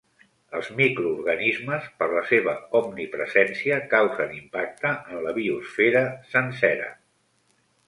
Els 0.59 0.69
microorganismes, 0.77 1.85
per 1.99 2.07
la 2.13 2.23
seva 2.29 2.55
omnipresència, 2.79 3.79
causen 3.93 4.35
impacte 4.39 4.97
en 5.13 5.23
la 5.29 5.37
biosfera 5.39 6.05
sencera. 6.35 6.91